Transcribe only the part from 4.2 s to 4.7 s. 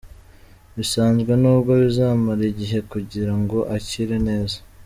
neza.